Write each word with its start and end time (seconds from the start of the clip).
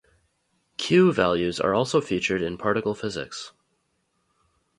"Q" 0.77 1.13
values 1.13 1.59
are 1.59 1.75
also 1.75 2.01
featured 2.01 2.41
in 2.41 2.57
particle 2.57 2.95
physics. 2.95 3.51